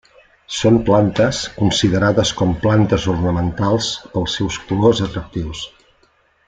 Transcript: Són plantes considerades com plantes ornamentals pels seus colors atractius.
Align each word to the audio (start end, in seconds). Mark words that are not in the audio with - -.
Són 0.59 0.77
plantes 0.87 1.41
considerades 1.57 2.33
com 2.41 2.55
plantes 2.65 3.07
ornamentals 3.15 3.93
pels 4.15 4.39
seus 4.41 4.59
colors 4.71 5.07
atractius. 5.09 5.67